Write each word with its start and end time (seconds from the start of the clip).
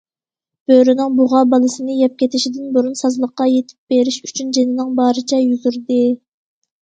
بۆرىنىڭ 0.69 1.17
بۇغا 1.17 1.41
بالىسىنى 1.49 1.97
يەپ 1.97 2.15
كېتىشىدىن 2.21 2.71
بۇرۇن 2.77 2.97
سازلىققا 3.03 3.47
يېتىپ 3.51 3.95
بېرىش 3.95 4.17
ئۈچۈن 4.29 4.49
جېنىنىڭ 4.59 4.91
بارىچە 5.01 5.43
يۈگۈردى. 5.45 6.01